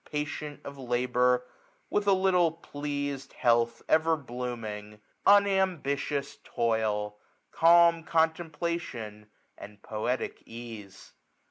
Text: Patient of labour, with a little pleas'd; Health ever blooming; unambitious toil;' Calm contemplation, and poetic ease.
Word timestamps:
Patient 0.09 0.61
of 0.65 0.79
labour, 0.79 1.45
with 1.91 2.07
a 2.07 2.13
little 2.13 2.53
pleas'd; 2.53 3.33
Health 3.33 3.83
ever 3.87 4.17
blooming; 4.17 4.99
unambitious 5.27 6.39
toil;' 6.43 7.17
Calm 7.51 8.03
contemplation, 8.03 9.27
and 9.59 9.79
poetic 9.83 10.41
ease. 10.47 11.13